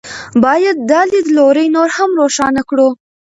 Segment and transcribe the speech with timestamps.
[0.43, 2.89] باید دا لیدلوری نور هم روښانه کړو.